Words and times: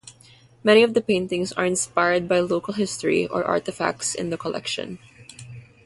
Many 0.63 0.81
of 0.81 0.95
the 0.95 1.01
paintings 1.01 1.51
are 1.53 1.63
inspired 1.67 2.27
by 2.27 2.39
local 2.39 2.73
history 2.73 3.27
or 3.27 3.43
artifacts 3.45 4.15
in 4.15 4.31
the 4.31 4.35
collection. 4.37 4.97